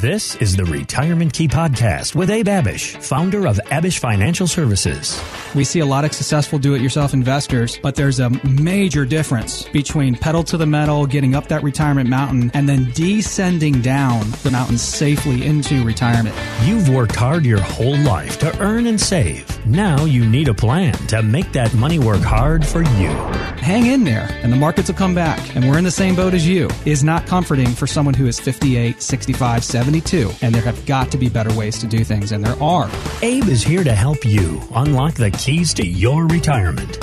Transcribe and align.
This 0.00 0.34
is 0.36 0.56
the 0.56 0.64
Retirement 0.64 1.34
Key 1.34 1.46
Podcast 1.46 2.14
with 2.14 2.30
Abe 2.30 2.46
Abish, 2.46 2.96
founder 3.02 3.46
of 3.46 3.58
Abish 3.66 3.98
Financial 3.98 4.46
Services. 4.46 5.22
We 5.54 5.62
see 5.62 5.80
a 5.80 5.84
lot 5.84 6.06
of 6.06 6.14
successful 6.14 6.58
do 6.58 6.72
it 6.72 6.80
yourself 6.80 7.12
investors, 7.12 7.78
but 7.82 7.96
there's 7.96 8.18
a 8.18 8.30
major 8.46 9.04
difference 9.04 9.64
between 9.64 10.14
pedal 10.14 10.42
to 10.44 10.56
the 10.56 10.64
metal, 10.64 11.04
getting 11.06 11.34
up 11.34 11.48
that 11.48 11.62
retirement 11.62 12.08
mountain, 12.08 12.50
and 12.54 12.66
then 12.66 12.90
descending 12.92 13.82
down 13.82 14.30
the 14.42 14.50
mountain 14.50 14.78
safely 14.78 15.44
into 15.44 15.84
retirement. 15.84 16.34
You've 16.64 16.88
worked 16.88 17.16
hard 17.16 17.44
your 17.44 17.60
whole 17.60 17.98
life 17.98 18.38
to 18.38 18.58
earn 18.58 18.86
and 18.86 18.98
save. 18.98 19.59
Now 19.66 20.06
you 20.06 20.24
need 20.24 20.48
a 20.48 20.54
plan 20.54 20.94
to 21.08 21.22
make 21.22 21.52
that 21.52 21.74
money 21.74 21.98
work 21.98 22.22
hard 22.22 22.66
for 22.66 22.80
you. 22.80 23.10
Hang 23.60 23.86
in 23.86 24.04
there, 24.04 24.26
and 24.42 24.50
the 24.50 24.56
markets 24.56 24.88
will 24.88 24.96
come 24.96 25.14
back, 25.14 25.54
and 25.54 25.68
we're 25.68 25.76
in 25.76 25.84
the 25.84 25.90
same 25.90 26.16
boat 26.16 26.32
as 26.32 26.48
you. 26.48 26.70
Is 26.86 27.04
not 27.04 27.26
comforting 27.26 27.68
for 27.68 27.86
someone 27.86 28.14
who 28.14 28.26
is 28.26 28.40
58, 28.40 29.02
65, 29.02 29.62
72, 29.62 30.30
and 30.40 30.54
there 30.54 30.62
have 30.62 30.86
got 30.86 31.10
to 31.12 31.18
be 31.18 31.28
better 31.28 31.54
ways 31.54 31.78
to 31.80 31.86
do 31.86 32.04
things, 32.04 32.32
and 32.32 32.42
there 32.42 32.60
are. 32.62 32.90
Abe 33.20 33.48
is 33.48 33.62
here 33.62 33.84
to 33.84 33.92
help 33.92 34.24
you 34.24 34.62
unlock 34.74 35.14
the 35.14 35.30
keys 35.30 35.74
to 35.74 35.86
your 35.86 36.26
retirement. 36.26 36.98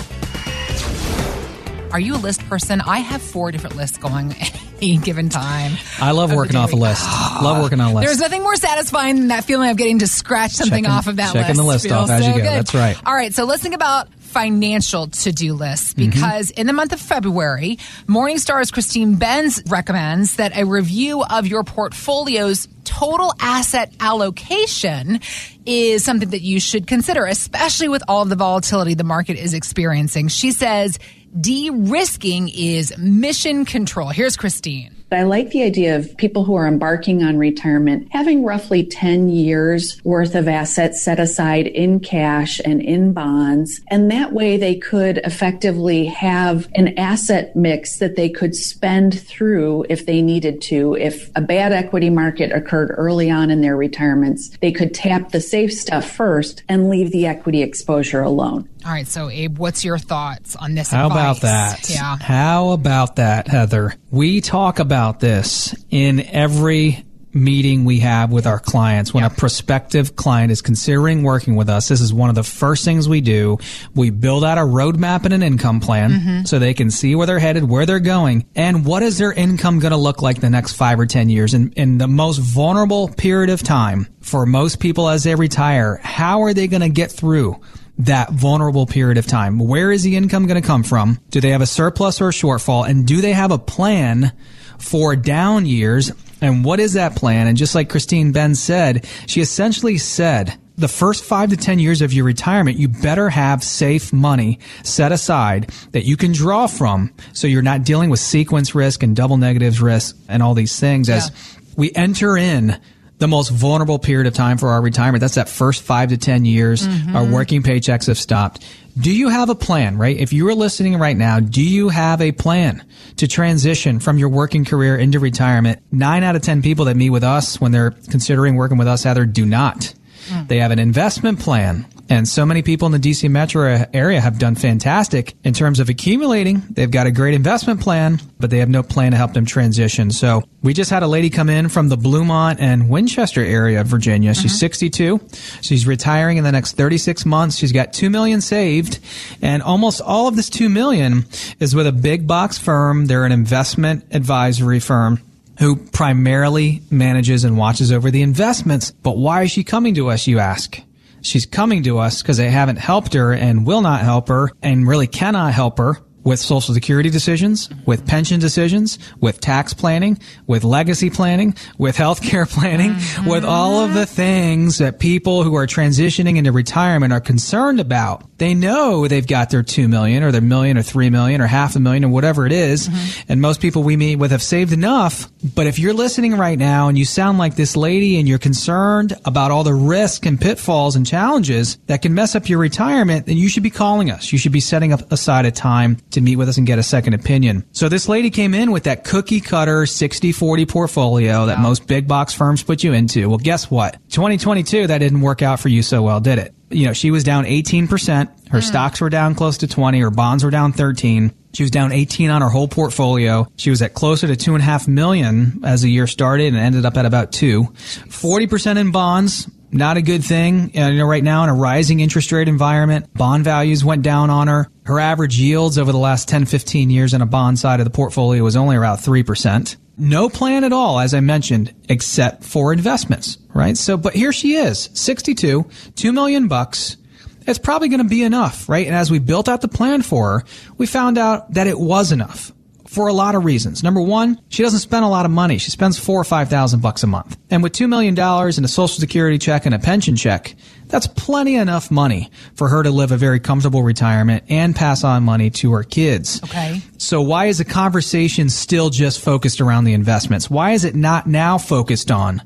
Are 1.94 2.00
you 2.00 2.16
a 2.16 2.18
list 2.18 2.42
person? 2.50 2.82
I 2.82 3.00
have 3.00 3.22
four 3.22 3.52
different 3.52 3.76
lists 3.76 3.98
going 3.98 4.36
any 4.82 4.98
given 4.98 5.30
time. 5.30 5.74
I 6.00 6.12
love 6.12 6.34
working 6.34 6.56
off 6.56 6.74
a 6.74 6.76
list. 6.76 7.04
love 7.42 7.62
working 7.62 7.80
on 7.80 7.92
a 7.92 7.96
list. 7.96 8.08
There's 8.08 8.20
nothing 8.20 8.44
more 8.44 8.56
satisfying 8.56 9.16
than 9.18 9.28
that 9.30 9.44
feeling 9.44 9.70
of 9.70 9.78
getting 9.78 10.00
to 10.00 10.08
scratch 10.08 10.52
something 10.52 10.84
Checking- 10.84 10.92
off 10.98 11.08
of 11.08 11.16
that 11.18 11.34
checking 11.34 11.48
list. 11.56 11.58
the 11.58 11.64
list 11.64 11.86
Feels 11.88 12.10
off 12.10 12.20
as 12.20 12.28
you 12.28 12.34
go. 12.34 12.40
good. 12.40 12.46
That's 12.46 12.74
right. 12.74 12.98
All 13.06 13.14
right, 13.16 13.34
so 13.34 13.46
let's 13.46 13.62
think 13.62 13.76
about 13.76 14.08
financial 14.20 15.08
to-do 15.08 15.54
lists 15.54 15.94
Mm-hmm. 15.94 16.12
because 16.12 16.52
in 16.52 16.68
the 16.68 16.74
month 16.74 16.94
of 16.94 17.00
February, 17.02 17.78
Morningstar's 18.08 18.72
Christine 18.72 19.16
Benz 19.16 19.64
recommends 19.68 20.36
that 20.36 20.56
a 20.58 20.66
review 20.66 21.24
of 21.24 21.48
your 21.48 21.64
portfolio's 21.64 22.68
total 22.84 23.34
asset 23.40 23.92
allocation 24.00 25.20
is 25.66 26.04
something 26.06 26.30
that 26.30 26.42
you 26.42 26.60
should 26.60 26.88
consider, 26.88 27.26
especially 27.26 27.90
with 27.90 28.04
all 28.08 28.26
the 28.26 28.36
volatility 28.36 28.94
the 28.94 29.04
market 29.04 29.38
is 29.38 29.54
experiencing. 29.54 30.28
She 30.28 30.52
says 30.52 31.00
de-risking 31.40 32.50
is 32.50 32.98
mission 32.98 33.66
control. 33.66 34.10
Here's 34.10 34.36
Christine. 34.36 34.97
I 35.12 35.24
like 35.24 35.52
the 35.52 35.64
idea 35.64 35.96
of 35.96 36.18
people 36.18 36.44
who 36.44 36.56
are 36.56 36.68
embarking 36.68 37.24
on 37.24 37.38
retirement 37.38 38.10
having 38.12 38.44
roughly 38.44 38.84
10 38.84 39.30
years 39.30 40.02
worth 40.04 40.36
of 40.36 40.48
assets 40.48 41.02
set 41.02 41.20
aside 41.20 41.68
in 41.68 42.00
cash 42.02 42.60
and 42.66 42.82
in 42.82 43.14
bonds. 43.14 43.80
And 43.90 44.12
that 44.12 44.34
way 44.34 44.58
they 44.58 44.76
could 44.76 45.20
effectively 45.20 46.06
have 46.06 46.68
an 46.76 46.98
asset 46.98 47.56
mix 47.56 48.00
that 48.00 48.16
they 48.16 48.30
could 48.30 48.54
spend 48.56 49.20
through 49.20 49.86
if 49.90 50.06
they 50.06 50.22
needed 50.22 50.62
to. 50.64 50.96
If 50.96 51.32
a 51.36 51.42
bad 51.42 51.72
equity 51.72 52.10
market 52.10 52.52
occurred 52.52 52.94
early 52.98 53.32
on 53.32 53.50
in 53.50 53.62
their 53.62 53.78
retirements, 53.78 54.50
they 54.62 54.72
could 54.72 54.94
tap 54.94 55.32
the 55.32 55.42
safe 55.42 55.72
stuff 55.72 56.10
first 56.10 56.64
and 56.68 56.90
leave 56.90 57.12
the 57.12 57.26
equity 57.28 57.62
exposure 57.62 58.22
alone. 58.22 58.68
All 58.86 58.94
right, 58.94 59.08
so 59.08 59.30
Abe, 59.30 59.58
what's 59.58 59.84
your 59.84 59.98
thoughts 59.98 60.56
on 60.56 60.76
this? 60.76 60.92
How 60.92 61.08
advice? 61.08 61.40
about 61.40 61.42
that? 61.42 61.90
Yeah. 61.90 62.18
How 62.18 62.70
about 62.70 63.18
that, 63.18 63.48
Heather? 63.48 63.94
We 64.12 64.40
talk 64.40 64.80
about 64.80 64.97
this 65.20 65.76
in 65.90 66.22
every 66.22 67.04
meeting 67.34 67.86
we 67.86 68.00
have 68.00 68.32
with 68.32 68.48
our 68.48 68.60
clients. 68.60 69.14
When 69.14 69.24
a 69.24 69.30
prospective 69.30 70.16
client 70.16 70.52
is 70.52 70.62
considering 70.62 71.22
working 71.22 71.56
with 71.56 71.70
us, 71.70 71.88
this 71.88 72.02
is 72.02 72.12
one 72.14 72.30
of 72.30 72.36
the 72.36 72.44
first 72.44 72.84
things 72.84 73.08
we 73.08 73.22
do. 73.22 73.60
We 73.94 74.10
build 74.10 74.44
out 74.44 74.58
a 74.58 74.62
roadmap 74.62 75.24
and 75.26 75.34
an 75.34 75.44
income 75.44 75.80
plan 75.80 76.08
Mm-hmm. 76.08 76.46
so 76.46 76.58
they 76.58 76.74
can 76.74 76.90
see 76.90 77.16
where 77.16 77.28
they're 77.28 77.38
headed, 77.38 77.64
where 77.64 77.86
they're 77.86 78.00
going, 78.00 78.46
and 78.56 78.86
what 78.86 79.04
is 79.04 79.18
their 79.18 79.32
income 79.34 79.80
going 79.80 79.92
to 79.92 79.98
look 79.98 80.22
like 80.22 80.42
the 80.42 80.50
next 80.50 80.74
five 80.74 81.00
or 81.00 81.06
10 81.06 81.30
years. 81.30 81.54
In, 81.54 81.72
in 81.74 81.98
the 81.98 82.08
most 82.08 82.38
vulnerable 82.38 83.10
period 83.10 83.50
of 83.50 83.62
time 83.62 84.08
for 84.22 84.46
most 84.46 84.80
people 84.80 85.10
as 85.10 85.24
they 85.24 85.36
retire, 85.36 86.00
how 86.02 86.42
are 86.42 86.54
they 86.54 86.68
going 86.68 86.82
to 86.82 86.90
get 86.90 87.12
through 87.12 87.60
that 88.00 88.32
vulnerable 88.32 88.86
period 88.86 89.18
of 89.18 89.26
time. 89.26 89.60
Where 89.60 89.92
is 89.92 90.04
the 90.04 90.16
income 90.16 90.48
going 90.48 90.62
to 90.62 90.68
come 90.68 90.84
from? 90.84 91.20
Do 91.30 91.42
they 91.42 91.50
have 91.50 91.62
a 91.62 91.66
surplus 91.66 92.22
or 92.22 92.30
a 92.30 92.32
shortfall? 92.32 92.88
And 92.88 93.08
do 93.08 93.22
they 93.22 93.34
have 93.34 93.52
a 93.52 93.58
plan 93.58 94.34
for 94.78 95.16
down 95.16 95.66
years? 95.66 96.12
And 96.42 96.64
what 96.64 96.80
is 96.80 96.94
that 96.94 97.16
plan? 97.16 97.48
And 97.48 97.58
just 97.58 97.74
like 97.74 97.90
Christine 97.90 98.32
Benz 98.32 98.62
said, 98.62 99.08
she 99.26 99.42
essentially 99.42 99.98
said, 99.98 100.58
the 100.78 100.88
first 100.88 101.24
five 101.24 101.50
to 101.50 101.58
10 101.58 101.80
years 101.80 102.04
of 102.04 102.14
your 102.14 102.24
retirement, 102.24 102.78
you 102.78 102.88
better 102.88 103.30
have 103.30 103.64
safe 103.64 104.14
money 104.14 104.60
set 104.84 105.12
aside 105.12 105.72
that 105.92 106.06
you 106.06 106.16
can 106.16 106.32
draw 106.32 106.68
from 106.68 107.12
so 107.34 107.48
you're 107.48 107.64
not 107.64 107.84
dealing 107.84 108.12
with 108.12 108.20
sequence 108.20 108.76
risk 108.76 109.02
and 109.02 109.16
double 109.16 109.38
negatives 109.38 109.82
risk 109.82 110.16
and 110.28 110.44
all 110.44 110.54
these 110.54 110.80
things 110.80 111.10
as 111.10 111.32
we 111.76 111.92
enter 111.96 112.38
in 112.38 112.80
the 113.20 113.28
most 113.28 113.50
vulnerable 113.50 114.00
period 114.00 114.28
of 114.28 114.34
time 114.34 114.58
for 114.58 114.70
our 114.70 114.82
retirement. 114.82 115.22
That's 115.22 115.36
that 115.36 115.50
first 115.50 115.82
five 115.82 116.10
to 116.10 116.18
10 116.18 116.46
years. 116.46 116.88
Mm-hmm. 116.88 117.16
Our 117.16 117.26
working 117.26 117.64
paychecks 117.64 118.08
have 118.08 118.18
stopped. 118.18 118.64
Do 119.00 119.12
you 119.12 119.30
have 119.30 119.50
a 119.50 119.56
plan, 119.56 119.98
right? 119.98 120.18
If 120.18 120.34
you 120.34 120.48
are 120.48 120.56
listening 120.56 120.98
right 120.98 121.16
now, 121.16 121.40
do 121.40 121.64
you 121.64 121.90
have 121.90 122.20
a 122.22 122.32
plan 122.32 122.84
to 123.18 123.28
transition 123.28 124.00
from 124.00 124.18
your 124.18 124.30
working 124.30 124.66
career 124.66 124.98
into 124.98 125.20
retirement? 125.20 125.82
Nine 125.92 126.24
out 126.24 126.36
of 126.36 126.42
10 126.42 126.62
people 126.62 126.86
that 126.86 126.98
meet 126.98 127.12
with 127.12 127.24
us 127.24 127.62
when 127.62 127.72
they're 127.72 127.92
considering 127.92 128.56
working 128.56 128.78
with 128.78 128.88
us, 128.88 129.04
Heather, 129.04 129.26
do 129.26 129.46
not. 129.46 129.94
Mm. 130.30 130.48
They 130.48 130.60
have 130.60 130.72
an 130.72 130.80
investment 130.80 131.40
plan. 131.40 131.86
And 132.10 132.28
so 132.28 132.46
many 132.46 132.62
people 132.62 132.86
in 132.86 132.92
the 132.94 133.00
DC 133.00 133.30
metro 133.30 133.86
area 133.94 134.22
have 134.22 134.40
done 134.40 134.56
fantastic 134.56 135.36
in 135.44 135.54
terms 135.54 135.80
of 135.80 135.90
accumulating. 135.90 136.64
They've 136.70 136.90
got 136.90 137.08
a 137.08 137.12
great 137.12 137.34
investment 137.34 137.82
plan, 137.82 138.20
but 138.40 138.50
they 138.50 138.60
have 138.60 138.70
no 138.70 138.84
plan 138.84 139.12
to 139.12 139.18
help 139.18 139.34
them 139.34 139.46
transition. 139.46 140.12
So 140.12 140.44
we 140.64 140.74
just 140.74 140.90
had 140.90 141.04
a 141.04 141.08
lady 141.08 141.30
come 141.30 141.50
in 141.50 141.70
from 141.70 141.90
the 141.90 141.98
Bluemont 141.98 142.58
and 142.60 142.90
Winchester 142.90 143.44
area 143.44 143.82
of 143.82 143.88
Virginia. 143.88 144.34
She's 144.34 144.52
mm-hmm. 144.52 144.58
62. 144.58 145.20
She's 145.62 145.86
retiring 145.86 146.38
in 146.38 146.44
the 146.44 146.52
next 146.52 146.78
36 146.78 147.26
months. 147.26 147.58
She's 147.58 147.72
got 147.72 147.94
2 147.94 148.10
million 148.10 148.42
saved 148.42 149.00
and 149.42 149.62
almost 149.62 150.02
all 150.02 150.28
of 150.28 150.36
this 150.36 150.50
2 150.50 150.70
million 150.70 151.26
is 151.60 151.76
with 151.76 151.88
a 151.88 151.92
big 151.92 152.28
box 152.28 152.58
firm. 152.58 153.08
They're 153.08 153.26
an 153.26 153.32
investment 153.32 154.06
advisory 154.12 154.80
firm 154.80 155.20
who 155.60 155.76
primarily 155.76 156.82
manages 156.92 157.44
and 157.44 157.58
watches 157.58 157.92
over 157.92 158.12
the 158.12 158.22
investments. 158.22 158.92
But 158.92 159.18
why 159.18 159.44
is 159.44 159.52
she 159.52 159.64
coming 159.64 159.96
to 159.96 160.10
us, 160.10 160.28
you 160.28 160.40
ask? 160.40 160.80
She's 161.28 161.46
coming 161.46 161.84
to 161.84 161.98
us 162.00 162.22
because 162.22 162.38
they 162.38 162.50
haven't 162.50 162.78
helped 162.78 163.14
her 163.14 163.34
and 163.34 163.68
will 163.68 163.82
not 163.82 164.02
help 164.02 164.30
her 164.30 164.50
and 164.62 164.88
really 164.88 165.08
cannot 165.08 165.54
help 165.54 165.78
her 165.78 165.98
with 166.28 166.40
social 166.40 166.74
security 166.74 167.10
decisions, 167.10 167.70
with 167.86 168.06
pension 168.06 168.38
decisions, 168.38 169.00
with 169.22 169.40
tax 169.40 169.74
planning, 169.74 170.20
with 170.46 170.66
legacy 170.66 171.10
planning, 171.10 171.56
with 171.78 171.96
healthcare 171.96 172.48
planning, 172.54 172.94
with 173.26 173.46
all 173.46 173.80
of 173.80 173.94
the 173.94 174.06
things 174.06 174.78
that 174.80 175.00
people 175.00 175.44
who 175.44 175.56
are 175.56 175.66
transitioning 175.66 176.36
into 176.36 176.52
retirement 176.52 177.14
are 177.14 177.22
concerned 177.22 177.80
about. 177.80 178.26
They 178.40 178.54
know 178.54 179.08
they've 179.08 179.26
got 179.26 179.50
their 179.52 179.64
2 179.64 179.88
million 179.88 180.22
or 180.22 180.34
their 180.34 180.42
million 180.42 180.78
or 180.78 180.84
3 180.84 181.10
million 181.10 181.40
or 181.40 181.48
half 181.48 181.78
a 181.78 181.80
million 181.80 182.04
or 182.04 182.10
whatever 182.10 182.46
it 182.46 182.52
is, 182.52 182.90
mm-hmm. 182.90 183.18
And 183.30 183.42
most 183.42 183.62
people 183.62 183.84
we 183.84 183.98
meet 183.98 184.18
with 184.18 184.32
have 184.32 184.44
saved 184.44 184.74
enough. 184.74 185.30
But 185.56 185.68
if 185.68 185.80
you're 185.80 185.94
listening 185.94 186.36
right 186.36 186.58
now 186.58 186.88
and 186.88 186.98
you 186.98 187.06
sound 187.06 187.38
like 187.38 187.56
this 187.56 187.76
lady 187.76 188.20
and 188.20 188.28
you're 188.28 188.38
concerned 188.38 189.16
about 189.26 189.52
all 189.52 189.64
the 189.64 189.74
risk 189.74 190.26
and 190.26 190.40
pitfalls 190.40 190.96
and 190.96 191.06
challenges 191.06 191.78
that 191.88 192.02
can 192.02 192.14
mess 192.14 192.36
up 192.36 192.50
your 192.50 192.60
retirement, 192.60 193.26
then 193.26 193.38
you 193.38 193.50
should 193.50 193.64
be 193.64 193.70
calling 193.70 194.12
us. 194.12 194.32
You 194.32 194.38
should 194.38 194.52
be 194.52 194.60
setting 194.60 194.94
up 194.94 195.12
aside 195.12 195.46
a 195.46 195.52
time 195.52 195.98
to 196.12 196.17
meet 196.22 196.36
with 196.36 196.50
us 196.50 196.58
and 196.58 196.68
get 196.68 196.80
a 196.80 196.84
second 196.84 197.14
opinion. 197.14 197.66
So 197.72 197.90
this 197.90 198.08
lady 198.08 198.30
came 198.30 198.54
in 198.54 198.72
with 198.72 198.84
that 198.84 199.04
cookie 199.04 199.42
cutter 199.42 199.84
60-40 199.84 200.68
portfolio 200.68 201.46
that 201.48 201.60
most 201.60 201.88
big 201.88 202.08
box 202.08 202.34
firms 202.34 202.64
put 202.64 202.84
you 202.84 202.94
into. 202.94 203.30
Well, 203.30 203.38
guess 203.38 203.70
what? 203.70 203.94
2022, 204.10 204.88
that 204.88 204.98
didn't 205.00 205.22
work 205.22 205.42
out 205.42 205.60
for 205.60 205.70
you 205.70 205.82
so 205.82 206.02
well, 206.02 206.20
did 206.20 206.40
it? 206.40 206.54
You 206.70 206.88
know, 206.88 206.94
she 206.94 207.12
was 207.12 207.24
down 207.24 207.46
18%. 207.46 208.50
Her 208.50 208.60
hmm. 208.60 208.62
stocks 208.62 209.00
were 209.00 209.10
down 209.10 209.36
close 209.36 209.60
to 209.60 209.68
20. 209.68 210.00
Her 210.00 210.12
bonds 210.12 210.44
were 210.44 210.52
down 210.52 210.74
13. 210.74 211.34
She 211.54 211.64
was 211.64 211.72
down 211.72 211.92
18 211.92 212.30
on 212.30 212.42
her 212.42 212.50
whole 212.50 212.68
portfolio. 212.68 213.48
She 213.56 213.70
was 213.70 213.82
at 213.82 213.94
closer 213.94 214.28
to 214.28 214.36
two 214.36 214.54
and 214.54 214.62
a 214.62 214.66
half 214.66 214.88
million 214.88 215.62
as 215.64 215.82
the 215.82 215.90
year 215.90 216.06
started 216.06 216.48
and 216.48 216.58
ended 216.58 216.86
up 216.86 216.98
at 216.98 217.06
about 217.06 217.32
two. 217.32 217.64
40% 217.64 218.78
in 218.78 218.92
bonds. 218.92 219.50
Not 219.78 219.98
a 219.98 220.02
good 220.02 220.24
thing. 220.24 220.72
Uh, 220.76 220.88
you 220.88 220.98
know, 220.98 221.06
right 221.06 221.24
now 221.24 221.44
in 221.44 221.50
a 221.50 221.54
rising 221.54 222.00
interest 222.00 222.32
rate 222.32 222.48
environment, 222.48 223.14
bond 223.14 223.44
values 223.44 223.86
went 223.86 224.02
down 224.02 224.32
on 224.32 224.48
her. 224.48 224.68
Her 224.86 225.00
average 225.00 225.38
yields 225.38 225.78
over 225.78 225.92
the 225.92 226.00
last 226.00 226.28
10, 226.28 226.46
15 226.46 226.90
years 226.90 227.14
on 227.14 227.22
a 227.22 227.28
bond 227.28 227.60
side 227.60 227.80
of 227.80 227.84
the 227.84 227.92
portfolio 227.92 228.44
was 228.44 228.56
only 228.56 228.76
around 228.76 228.98
3%. 228.98 229.76
No 230.00 230.30
plan 230.30 230.64
at 230.64 230.74
all, 230.74 231.00
as 231.00 231.14
I 231.14 231.20
mentioned, 231.20 231.76
except 231.90 232.44
for 232.44 232.74
investments, 232.74 233.38
right? 233.54 233.78
So, 233.78 233.98
but 233.98 234.14
here 234.14 234.34
she 234.34 234.56
is, 234.56 234.90
62, 234.94 235.70
2 235.96 236.12
million 236.12 236.48
bucks. 236.48 236.98
It's 237.46 237.60
probably 237.60 237.90
going 237.90 238.02
to 238.02 238.10
be 238.10 238.24
enough, 238.24 238.68
right? 238.68 238.88
And 238.88 238.96
as 238.96 239.12
we 239.12 239.20
built 239.20 239.48
out 239.48 239.62
the 239.62 239.68
plan 239.68 240.02
for 240.02 240.40
her, 240.40 240.46
we 240.78 240.88
found 240.88 241.20
out 241.20 241.54
that 241.54 241.68
it 241.68 241.80
was 241.80 242.12
enough 242.12 242.52
for 242.88 243.08
a 243.08 243.14
lot 243.14 243.36
of 243.36 243.46
reasons. 243.46 243.84
Number 243.84 244.02
one, 244.02 244.40
she 244.50 244.64
doesn't 244.64 244.80
spend 244.80 245.06
a 245.06 245.08
lot 245.08 245.26
of 245.26 245.32
money. 245.32 245.58
She 245.58 245.72
spends 245.72 246.00
four 246.00 246.20
or 246.20 246.24
five 246.24 246.50
thousand 246.50 246.82
bucks 246.82 247.04
a 247.04 247.08
month. 247.08 247.38
And 247.50 247.62
with 247.62 247.74
two 247.74 247.88
million 247.88 248.16
dollars 248.16 248.58
and 248.58 248.66
a 248.66 248.68
social 248.68 249.00
security 249.00 249.38
check 249.38 249.66
and 249.66 249.76
a 249.76 249.80
pension 249.80 250.16
check, 250.16 250.56
that's 250.88 251.06
plenty 251.08 251.56
enough 251.56 251.92
money 251.92 252.32
for 252.56 252.70
her 252.70 252.84
to 252.84 252.90
live 252.90 253.12
a 253.12 253.18
very 253.18 253.40
comfortable 253.40 253.84
retirement 253.84 254.46
and 254.50 254.76
pass 254.76 255.04
on 255.04 255.24
money 255.24 255.50
to 255.52 255.72
her 255.74 255.84
kids. 255.84 256.42
Okay. 256.46 256.82
So 256.98 257.22
why 257.22 257.46
is 257.46 257.58
the 257.58 257.66
conversation 257.66 258.50
still 258.50 258.90
just 258.90 259.20
focused 259.20 259.60
around 259.60 259.84
the 259.84 259.94
investments? 259.94 260.50
Why 260.50 260.72
is 260.72 260.86
it 260.86 260.96
not 260.96 261.28
now 261.28 261.58
focused 261.58 262.10
on 262.10 262.42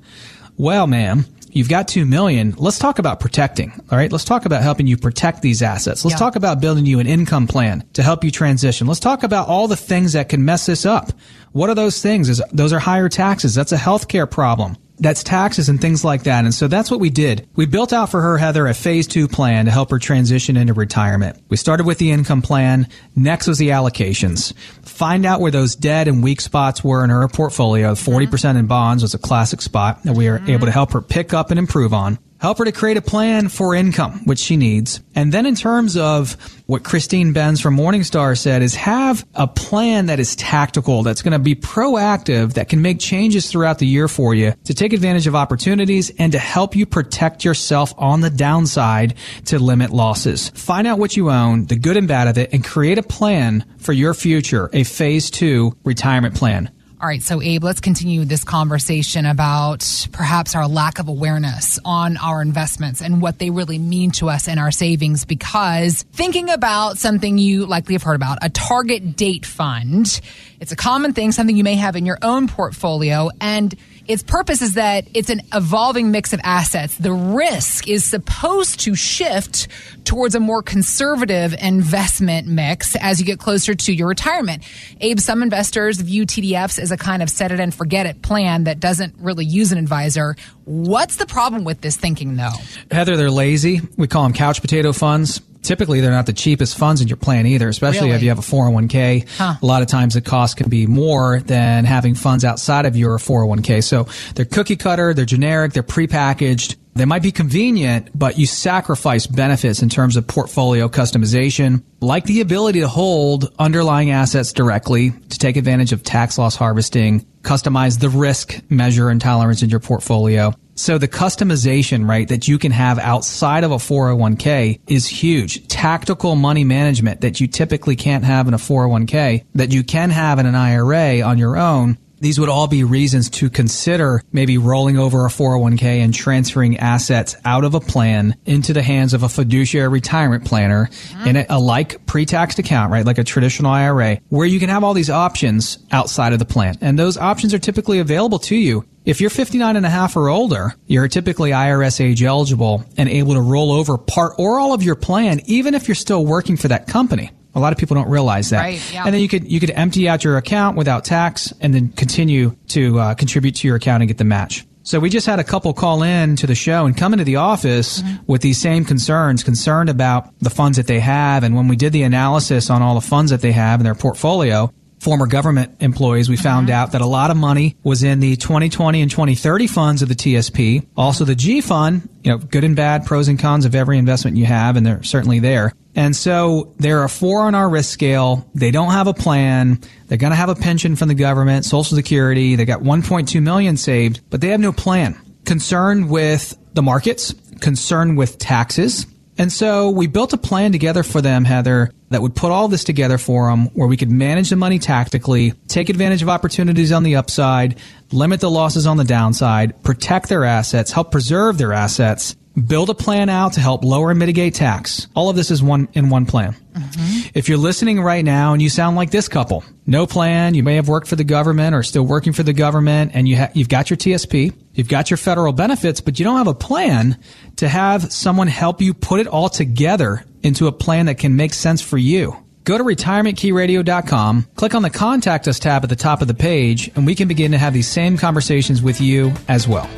Well, 0.57 0.87
ma'am, 0.87 1.25
you've 1.53 1.69
got 1.69 1.87
2 1.87 2.05
million. 2.05 2.53
Let's 2.57 2.79
talk 2.79 2.99
about 2.99 3.19
protecting. 3.19 3.71
All 3.91 3.97
right. 3.97 4.11
Let's 4.11 4.25
talk 4.25 4.45
about 4.45 4.61
helping 4.63 4.87
you 4.87 4.97
protect 4.97 5.41
these 5.41 5.61
assets. 5.61 6.03
Let's 6.03 6.15
Yeah. 6.15 6.19
talk 6.19 6.35
about 6.35 6.59
building 6.61 6.85
you 6.85 6.99
an 6.99 7.07
income 7.07 7.47
plan 7.47 7.83
to 7.93 8.03
help 8.03 8.23
you 8.23 8.31
transition. 8.31 8.87
Let's 8.87 8.99
talk 8.99 9.23
about 9.23 9.47
all 9.47 9.67
the 9.67 9.75
things 9.75 10.13
that 10.13 10.29
can 10.29 10.43
mess 10.45 10.65
this 10.65 10.85
up. 10.85 11.13
What 11.51 11.69
are 11.69 11.75
those 11.75 12.01
things? 12.01 12.29
Is 12.29 12.41
those 12.53 12.73
are 12.73 12.79
higher 12.79 13.09
taxes. 13.09 13.53
That's 13.55 13.71
a 13.71 13.77
healthcare 13.77 14.29
problem. 14.29 14.77
That's 15.01 15.23
taxes 15.23 15.67
and 15.67 15.81
things 15.81 16.05
like 16.05 16.23
that. 16.23 16.45
And 16.45 16.53
so 16.53 16.67
that's 16.67 16.89
what 16.91 16.99
we 16.99 17.09
did. 17.09 17.47
We 17.55 17.65
built 17.65 17.91
out 17.91 18.09
for 18.09 18.21
her, 18.21 18.37
Heather, 18.37 18.67
a 18.67 18.73
phase 18.73 19.07
two 19.07 19.27
plan 19.27 19.65
to 19.65 19.71
help 19.71 19.89
her 19.89 19.99
transition 19.99 20.55
into 20.55 20.73
retirement. 20.73 21.41
We 21.49 21.57
started 21.57 21.85
with 21.85 21.97
the 21.97 22.11
income 22.11 22.43
plan. 22.43 22.87
Next 23.15 23.47
was 23.47 23.57
the 23.57 23.69
allocations. 23.69 24.53
Find 24.83 25.25
out 25.25 25.41
where 25.41 25.51
those 25.51 25.75
dead 25.75 26.07
and 26.07 26.23
weak 26.23 26.39
spots 26.39 26.83
were 26.83 27.03
in 27.03 27.09
her 27.09 27.27
portfolio. 27.27 27.93
40% 27.93 28.27
mm-hmm. 28.27 28.57
in 28.59 28.67
bonds 28.67 29.01
was 29.01 29.13
a 29.15 29.19
classic 29.19 29.61
spot 29.61 30.03
that 30.03 30.13
we 30.13 30.29
were 30.29 30.37
able 30.37 30.45
to 30.45 30.55
mm-hmm. 30.57 30.69
help 30.69 30.91
her 30.91 31.01
pick 31.01 31.33
up 31.33 31.49
and 31.49 31.57
improve 31.57 31.93
on. 31.93 32.19
Help 32.41 32.57
her 32.57 32.65
to 32.65 32.71
create 32.71 32.97
a 32.97 33.03
plan 33.03 33.49
for 33.49 33.75
income, 33.75 34.21
which 34.25 34.39
she 34.39 34.57
needs. 34.57 34.99
And 35.13 35.31
then 35.31 35.45
in 35.45 35.53
terms 35.53 35.95
of 35.95 36.35
what 36.65 36.83
Christine 36.83 37.33
Benz 37.33 37.61
from 37.61 37.77
Morningstar 37.77 38.35
said 38.35 38.63
is 38.63 38.73
have 38.73 39.23
a 39.35 39.45
plan 39.45 40.07
that 40.07 40.19
is 40.19 40.35
tactical, 40.35 41.03
that's 41.03 41.21
going 41.21 41.33
to 41.33 41.39
be 41.39 41.53
proactive, 41.53 42.53
that 42.53 42.67
can 42.67 42.81
make 42.81 42.99
changes 42.99 43.51
throughout 43.51 43.77
the 43.77 43.85
year 43.85 44.07
for 44.07 44.33
you 44.33 44.53
to 44.63 44.73
take 44.73 44.91
advantage 44.91 45.27
of 45.27 45.35
opportunities 45.35 46.09
and 46.17 46.31
to 46.31 46.39
help 46.39 46.75
you 46.75 46.87
protect 46.87 47.45
yourself 47.45 47.93
on 47.99 48.21
the 48.21 48.31
downside 48.31 49.13
to 49.45 49.59
limit 49.59 49.91
losses. 49.91 50.49
Find 50.49 50.87
out 50.87 50.97
what 50.97 51.15
you 51.15 51.29
own, 51.29 51.65
the 51.67 51.77
good 51.77 51.95
and 51.95 52.07
bad 52.07 52.27
of 52.27 52.39
it, 52.39 52.51
and 52.53 52.63
create 52.63 52.97
a 52.97 53.03
plan 53.03 53.65
for 53.77 53.93
your 53.93 54.15
future, 54.15 54.67
a 54.73 54.83
phase 54.83 55.29
two 55.29 55.77
retirement 55.83 56.33
plan. 56.33 56.71
All 57.01 57.07
right, 57.07 57.23
so 57.23 57.41
Abe, 57.41 57.63
let's 57.63 57.79
continue 57.79 58.25
this 58.25 58.43
conversation 58.43 59.25
about 59.25 60.07
perhaps 60.11 60.53
our 60.53 60.67
lack 60.67 60.99
of 60.99 61.07
awareness 61.07 61.79
on 61.83 62.15
our 62.17 62.43
investments 62.43 63.01
and 63.01 63.23
what 63.23 63.39
they 63.39 63.49
really 63.49 63.79
mean 63.79 64.11
to 64.11 64.29
us 64.29 64.47
and 64.47 64.59
our 64.59 64.69
savings. 64.69 65.25
Because 65.25 66.03
thinking 66.13 66.51
about 66.51 66.99
something 66.99 67.39
you 67.39 67.65
likely 67.65 67.95
have 67.95 68.03
heard 68.03 68.17
about, 68.17 68.37
a 68.43 68.49
target 68.49 69.15
date 69.15 69.47
fund, 69.47 70.21
it's 70.61 70.71
a 70.71 70.75
common 70.75 71.13
thing, 71.13 71.31
something 71.31 71.57
you 71.57 71.63
may 71.63 71.73
have 71.73 71.95
in 71.95 72.05
your 72.05 72.19
own 72.21 72.47
portfolio. 72.47 73.31
And 73.41 73.75
its 74.07 74.21
purpose 74.21 74.61
is 74.61 74.75
that 74.75 75.07
it's 75.15 75.31
an 75.31 75.41
evolving 75.53 76.11
mix 76.11 76.33
of 76.33 76.39
assets. 76.43 76.95
The 76.97 77.11
risk 77.11 77.87
is 77.87 78.03
supposed 78.03 78.81
to 78.81 78.93
shift 78.93 79.67
towards 80.05 80.35
a 80.35 80.39
more 80.39 80.61
conservative 80.61 81.55
investment 81.59 82.47
mix 82.47 82.95
as 82.97 83.19
you 83.19 83.25
get 83.25 83.39
closer 83.39 83.73
to 83.73 83.91
your 83.91 84.07
retirement. 84.07 84.63
Abe, 85.01 85.19
some 85.19 85.41
investors 85.41 85.99
view 85.99 86.27
TDFs 86.27 86.77
as 86.77 86.91
a 86.91 86.97
kind 86.97 87.23
of 87.23 87.29
set 87.31 87.51
it 87.51 87.59
and 87.59 87.73
forget 87.73 88.05
it 88.05 88.21
plan 88.21 88.65
that 88.65 88.79
doesn't 88.79 89.15
really 89.17 89.45
use 89.45 89.71
an 89.71 89.79
advisor. 89.79 90.35
What's 90.65 91.15
the 91.15 91.25
problem 91.25 91.63
with 91.63 91.81
this 91.81 91.97
thinking, 91.97 92.35
though? 92.35 92.51
Heather, 92.91 93.17
they're 93.17 93.31
lazy. 93.31 93.81
We 93.97 94.07
call 94.07 94.23
them 94.23 94.33
couch 94.33 94.61
potato 94.61 94.93
funds. 94.93 95.41
Typically, 95.61 96.01
they're 96.01 96.11
not 96.11 96.25
the 96.25 96.33
cheapest 96.33 96.77
funds 96.77 97.01
in 97.01 97.07
your 97.07 97.17
plan 97.17 97.45
either, 97.45 97.69
especially 97.69 98.09
if 98.11 98.23
you 98.23 98.29
have 98.29 98.39
a 98.39 98.41
401k. 98.41 99.27
Huh. 99.37 99.55
A 99.61 99.65
lot 99.65 99.81
of 99.81 99.87
times 99.87 100.15
the 100.15 100.21
cost 100.21 100.57
can 100.57 100.69
be 100.69 100.87
more 100.87 101.39
than 101.41 101.85
having 101.85 102.15
funds 102.15 102.43
outside 102.43 102.85
of 102.85 102.95
your 102.95 103.17
401k. 103.17 103.83
So 103.83 104.07
they're 104.35 104.45
cookie 104.45 104.75
cutter, 104.75 105.13
they're 105.13 105.25
generic, 105.25 105.73
they're 105.73 105.83
prepackaged. 105.83 106.77
They 106.93 107.05
might 107.05 107.21
be 107.21 107.31
convenient, 107.31 108.09
but 108.13 108.37
you 108.37 108.45
sacrifice 108.45 109.25
benefits 109.25 109.81
in 109.81 109.87
terms 109.87 110.17
of 110.17 110.27
portfolio 110.27 110.89
customization, 110.89 111.83
like 112.01 112.25
the 112.25 112.41
ability 112.41 112.81
to 112.81 112.89
hold 112.89 113.53
underlying 113.57 114.11
assets 114.11 114.51
directly 114.51 115.11
to 115.11 115.37
take 115.37 115.55
advantage 115.55 115.93
of 115.93 116.03
tax 116.03 116.37
loss 116.37 116.55
harvesting, 116.55 117.25
customize 117.43 117.99
the 117.99 118.09
risk 118.09 118.59
measure 118.69 119.09
and 119.09 119.21
tolerance 119.21 119.63
in 119.63 119.69
your 119.69 119.79
portfolio. 119.79 120.53
So 120.75 120.97
the 120.97 121.07
customization, 121.07 122.07
right, 122.07 122.27
that 122.27 122.47
you 122.47 122.57
can 122.57 122.71
have 122.71 122.97
outside 122.97 123.63
of 123.63 123.71
a 123.71 123.75
401k 123.75 124.79
is 124.87 125.07
huge. 125.07 125.67
Tactical 125.67 126.35
money 126.35 126.63
management 126.63 127.21
that 127.21 127.39
you 127.39 127.47
typically 127.47 127.95
can't 127.95 128.23
have 128.23 128.47
in 128.47 128.53
a 128.53 128.57
401k 128.57 129.45
that 129.55 129.71
you 129.71 129.83
can 129.83 130.09
have 130.09 130.39
in 130.39 130.45
an 130.45 130.55
IRA 130.55 131.21
on 131.21 131.37
your 131.37 131.57
own. 131.57 131.97
These 132.21 132.39
would 132.39 132.49
all 132.49 132.67
be 132.67 132.83
reasons 132.83 133.29
to 133.31 133.49
consider 133.49 134.21
maybe 134.31 134.57
rolling 134.57 134.97
over 134.97 135.25
a 135.25 135.29
401k 135.29 135.83
and 136.03 136.13
transferring 136.13 136.77
assets 136.77 137.35
out 137.43 137.65
of 137.65 137.73
a 137.73 137.79
plan 137.79 138.35
into 138.45 138.73
the 138.73 138.83
hands 138.83 139.13
of 139.13 139.23
a 139.23 139.29
fiduciary 139.29 139.89
retirement 139.89 140.45
planner 140.45 140.85
mm-hmm. 140.85 141.27
in 141.27 141.35
a, 141.35 141.45
a 141.49 141.59
like 141.59 142.05
pre-taxed 142.05 142.59
account, 142.59 142.91
right? 142.91 143.05
Like 143.05 143.17
a 143.17 143.23
traditional 143.23 143.71
IRA 143.71 144.19
where 144.29 144.45
you 144.45 144.59
can 144.59 144.69
have 144.69 144.83
all 144.83 144.93
these 144.93 145.09
options 145.09 145.79
outside 145.91 146.31
of 146.31 146.39
the 146.39 146.45
plan. 146.45 146.77
And 146.79 146.97
those 146.97 147.17
options 147.17 147.53
are 147.53 147.59
typically 147.59 147.99
available 147.99 148.39
to 148.39 148.55
you 148.55 148.85
if 149.03 149.19
you're 149.19 149.31
59 149.31 149.75
and 149.75 149.85
a 149.85 149.89
half 149.89 150.15
or 150.15 150.29
older, 150.29 150.75
you're 150.85 151.07
typically 151.07 151.51
IRS 151.51 151.99
age 151.99 152.21
eligible 152.21 152.85
and 152.97 153.09
able 153.09 153.33
to 153.33 153.41
roll 153.41 153.71
over 153.71 153.97
part 153.97 154.33
or 154.37 154.59
all 154.59 154.73
of 154.73 154.83
your 154.83 154.95
plan, 154.95 155.41
even 155.45 155.73
if 155.73 155.87
you're 155.87 155.95
still 155.95 156.23
working 156.23 156.55
for 156.55 156.67
that 156.67 156.87
company. 156.87 157.31
A 157.53 157.59
lot 157.59 157.73
of 157.73 157.79
people 157.79 157.95
don't 157.95 158.09
realize 158.09 158.49
that. 158.51 158.61
Right, 158.61 158.93
yeah. 158.93 159.05
And 159.05 159.13
then 159.13 159.21
you 159.21 159.27
could 159.27 159.51
you 159.51 159.59
could 159.59 159.71
empty 159.71 160.07
out 160.07 160.23
your 160.23 160.37
account 160.37 160.77
without 160.77 161.03
tax 161.03 161.53
and 161.59 161.73
then 161.73 161.89
continue 161.89 162.55
to 162.69 162.99
uh, 162.99 163.13
contribute 163.15 163.55
to 163.55 163.67
your 163.67 163.75
account 163.75 164.01
and 164.03 164.07
get 164.07 164.17
the 164.17 164.23
match. 164.23 164.65
So 164.83 164.99
we 164.99 165.09
just 165.09 165.27
had 165.27 165.39
a 165.39 165.43
couple 165.43 165.73
call 165.73 166.01
in 166.01 166.35
to 166.37 166.47
the 166.47 166.55
show 166.55 166.85
and 166.85 166.97
come 166.97 167.13
into 167.13 167.23
the 167.23 167.35
office 167.35 168.01
with 168.25 168.41
these 168.41 168.59
same 168.59 168.83
concerns, 168.83 169.43
concerned 169.43 169.89
about 169.89 170.33
the 170.39 170.49
funds 170.49 170.77
that 170.77 170.87
they 170.87 170.99
have. 170.99 171.43
And 171.43 171.55
when 171.55 171.67
we 171.67 171.75
did 171.75 171.93
the 171.93 172.01
analysis 172.01 172.69
on 172.69 172.81
all 172.81 172.95
the 172.95 173.01
funds 173.01 173.29
that 173.29 173.41
they 173.41 173.51
have 173.51 173.79
in 173.79 173.83
their 173.83 173.95
portfolio, 173.95 174.73
former 175.01 175.25
government 175.25 175.81
employees, 175.81 176.29
we 176.29 176.37
found 176.37 176.69
uh-huh. 176.69 176.79
out 176.79 176.91
that 176.91 177.01
a 177.01 177.07
lot 177.07 177.31
of 177.31 177.37
money 177.37 177.75
was 177.83 178.03
in 178.03 178.19
the 178.19 178.35
2020 178.35 179.01
and 179.01 179.09
2030 179.09 179.65
funds 179.65 180.01
of 180.03 180.09
the 180.09 180.15
TSP. 180.15 180.85
Also 180.95 181.25
the 181.25 181.33
G 181.33 181.59
fund, 181.59 182.07
you 182.23 182.31
know, 182.31 182.37
good 182.37 182.63
and 182.63 182.75
bad, 182.75 183.05
pros 183.05 183.27
and 183.27 183.39
cons 183.39 183.65
of 183.65 183.73
every 183.73 183.97
investment 183.97 184.37
you 184.37 184.45
have, 184.45 184.77
and 184.77 184.85
they're 184.85 185.01
certainly 185.01 185.39
there. 185.39 185.73
And 185.95 186.15
so 186.15 186.73
there 186.77 186.99
are 186.99 187.05
a 187.05 187.09
four 187.09 187.41
on 187.41 187.55
our 187.55 187.67
risk 187.67 187.91
scale. 187.91 188.47
They 188.53 188.69
don't 188.69 188.91
have 188.91 189.07
a 189.07 189.13
plan. 189.13 189.79
They're 190.07 190.19
going 190.19 190.31
to 190.31 190.37
have 190.37 190.49
a 190.49 190.55
pension 190.55 190.95
from 190.95 191.07
the 191.07 191.15
government, 191.15 191.65
Social 191.65 191.97
Security. 191.97 192.55
They 192.55 192.65
got 192.65 192.81
1.2 192.81 193.41
million 193.41 193.77
saved, 193.77 194.21
but 194.29 194.39
they 194.39 194.49
have 194.49 194.59
no 194.59 194.71
plan. 194.71 195.19
Concerned 195.45 196.11
with 196.11 196.55
the 196.73 196.83
markets, 196.83 197.33
concerned 197.59 198.17
with 198.17 198.37
taxes, 198.37 199.07
and 199.41 199.51
so 199.51 199.89
we 199.89 200.05
built 200.05 200.33
a 200.33 200.37
plan 200.37 200.71
together 200.71 201.01
for 201.01 201.19
them, 201.19 201.45
Heather, 201.45 201.89
that 202.11 202.21
would 202.21 202.35
put 202.35 202.51
all 202.51 202.67
this 202.67 202.83
together 202.83 203.17
for 203.17 203.49
them 203.49 203.69
where 203.73 203.87
we 203.87 203.97
could 203.97 204.11
manage 204.11 204.51
the 204.51 204.55
money 204.55 204.77
tactically, 204.77 205.53
take 205.67 205.89
advantage 205.89 206.21
of 206.21 206.29
opportunities 206.29 206.91
on 206.91 207.01
the 207.01 207.15
upside, 207.15 207.79
limit 208.11 208.39
the 208.39 208.51
losses 208.51 208.85
on 208.85 208.97
the 208.97 209.03
downside, 209.03 209.81
protect 209.81 210.29
their 210.29 210.43
assets, 210.43 210.91
help 210.91 211.11
preserve 211.11 211.57
their 211.57 211.73
assets, 211.73 212.35
build 212.67 212.89
a 212.89 212.93
plan 212.93 213.29
out 213.29 213.53
to 213.53 213.59
help 213.59 213.83
lower 213.83 214.09
and 214.09 214.19
mitigate 214.19 214.53
tax. 214.53 215.07
All 215.15 215.29
of 215.29 215.35
this 215.35 215.51
is 215.51 215.63
one 215.63 215.87
in 215.93 216.09
one 216.09 216.25
plan. 216.25 216.55
Mm-hmm. 216.73 217.29
If 217.33 217.47
you're 217.47 217.57
listening 217.57 218.01
right 218.01 218.23
now 218.23 218.53
and 218.53 218.61
you 218.61 218.69
sound 218.69 218.95
like 218.95 219.11
this 219.11 219.27
couple, 219.27 219.63
no 219.85 220.05
plan, 220.05 220.53
you 220.53 220.63
may 220.63 220.75
have 220.75 220.87
worked 220.87 221.07
for 221.07 221.15
the 221.15 221.23
government 221.23 221.75
or 221.75 221.83
still 221.83 222.03
working 222.03 222.33
for 222.33 222.43
the 222.43 222.53
government 222.53 223.11
and 223.13 223.27
you 223.27 223.37
ha- 223.37 223.51
you've 223.53 223.69
got 223.69 223.89
your 223.89 223.97
TSP, 223.97 224.53
you've 224.73 224.89
got 224.89 225.09
your 225.09 225.17
federal 225.17 225.53
benefits, 225.53 226.01
but 226.01 226.19
you 226.19 226.25
don't 226.25 226.37
have 226.37 226.47
a 226.47 226.53
plan 226.53 227.17
to 227.57 227.67
have 227.67 228.11
someone 228.11 228.47
help 228.47 228.81
you 228.81 228.93
put 228.93 229.19
it 229.19 229.27
all 229.27 229.49
together 229.49 230.23
into 230.43 230.67
a 230.67 230.71
plan 230.71 231.05
that 231.05 231.17
can 231.17 231.35
make 231.35 231.53
sense 231.53 231.81
for 231.81 231.97
you. 231.97 232.35
Go 232.63 232.77
to 232.77 232.83
retirementkeyradio.com, 232.83 234.47
click 234.55 234.75
on 234.75 234.83
the 234.83 234.89
contact 234.89 235.47
us 235.47 235.57
tab 235.57 235.83
at 235.83 235.89
the 235.89 235.95
top 235.95 236.21
of 236.21 236.27
the 236.27 236.35
page, 236.35 236.91
and 236.95 237.07
we 237.07 237.15
can 237.15 237.27
begin 237.27 237.51
to 237.51 237.57
have 237.57 237.73
these 237.73 237.87
same 237.87 238.17
conversations 238.17 238.83
with 238.83 239.01
you 239.01 239.33
as 239.47 239.67
well. 239.67 239.89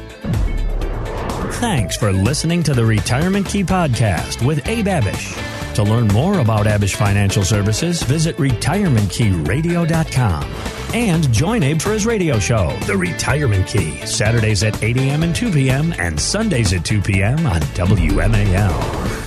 Thanks 1.59 1.95
for 1.95 2.11
listening 2.11 2.63
to 2.63 2.73
the 2.73 2.83
Retirement 2.85 3.47
Key 3.47 3.63
Podcast 3.63 4.45
with 4.45 4.67
Abe 4.67 4.87
Abish. 4.87 5.73
To 5.75 5.83
learn 5.83 6.07
more 6.09 6.39
about 6.39 6.65
Abish 6.65 6.95
Financial 6.95 7.43
Services, 7.43 8.03
visit 8.03 8.35
retirementkeyradio.com 8.37 10.43
and 10.93 11.33
join 11.33 11.63
Abe 11.63 11.81
for 11.81 11.91
his 11.91 12.05
radio 12.05 12.37
show, 12.37 12.77
The 12.85 12.97
Retirement 12.97 13.65
Key, 13.67 14.05
Saturdays 14.05 14.63
at 14.63 14.83
8 14.83 14.97
a.m. 14.97 15.23
and 15.23 15.33
2 15.35 15.51
p.m. 15.51 15.93
and 15.97 16.19
Sundays 16.19 16.73
at 16.73 16.85
2 16.85 17.01
p.m. 17.01 17.47
on 17.47 17.61
WMAL. 17.61 19.22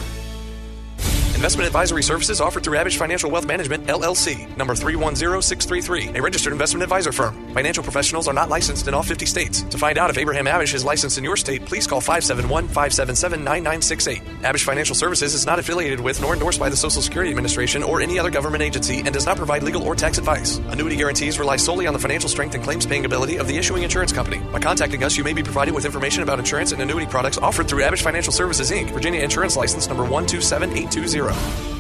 Investment 1.37 1.67
advisory 1.67 2.03
services 2.03 2.41
offered 2.41 2.65
through 2.65 2.79
Abish 2.79 2.97
Financial 2.97 3.31
Wealth 3.31 3.47
Management, 3.47 3.87
LLC, 3.89 4.49
number 4.57 4.75
310633, 4.75 6.19
a 6.19 6.23
registered 6.23 6.55
investment 6.55 6.83
advisor 6.83 7.13
firm. 7.13 7.53
Financial 7.53 7.83
professionals 7.83 8.27
are 8.27 8.33
not 8.33 8.49
licensed 8.49 8.89
in 8.89 8.95
all 8.95 9.03
50 9.03 9.27
states. 9.27 9.61
To 9.61 9.77
find 9.77 9.99
out 9.99 10.09
if 10.09 10.17
Abraham 10.17 10.47
Abish 10.47 10.73
is 10.73 10.83
licensed 10.83 11.19
in 11.19 11.25
your 11.25 11.37
state, 11.37 11.67
please 11.67 11.87
call 11.87 12.01
571 12.01 12.69
577 12.69 13.45
9968. 13.45 14.23
Abish 14.45 14.65
Financial 14.65 14.95
Services 14.95 15.35
is 15.35 15.45
not 15.45 15.59
affiliated 15.59 16.01
with 16.01 16.23
nor 16.23 16.33
endorsed 16.33 16.59
by 16.59 16.71
the 16.71 16.77
Social 16.77 17.03
Security 17.03 17.33
Administration 17.33 17.83
or 17.83 18.01
any 18.01 18.19
other 18.19 18.31
government 18.31 18.63
agency 18.63 19.01
and 19.01 19.13
does 19.13 19.27
not 19.27 19.37
provide 19.37 19.63
legal 19.63 19.83
or 19.83 19.95
tax 19.95 20.17
advice. 20.17 20.57
Annuity 20.69 20.97
guarantees 20.97 21.39
rely 21.39 21.57
solely 21.57 21.87
on 21.87 21.93
the 21.93 22.01
financial 22.01 22.31
strength 22.31 22.55
and 22.55 22.65
claims 22.65 22.87
paying 22.87 23.05
ability 23.05 23.37
of 23.37 23.47
the 23.47 23.59
issuing 23.59 23.83
insurance 23.83 24.11
company. 24.11 24.39
By 24.51 24.61
contacting 24.61 25.05
us, 25.05 25.19
you 25.19 25.25
may 25.25 25.35
be 25.35 25.43
provided 25.43 25.75
with 25.75 25.85
information 25.85 26.23
about 26.23 26.39
insurance 26.39 26.73
and 26.73 26.81
annuity 26.81 27.07
products 27.07 27.37
offered 27.37 27.69
through 27.69 27.83
Abish 27.83 28.01
Financial 28.01 28.33
Services, 28.33 28.71
Inc., 28.71 28.91
Virginia 28.91 29.21
Insurance 29.21 29.55
License 29.55 29.87
number 29.87 30.03
127820 30.03 31.26
zero. 31.33 31.76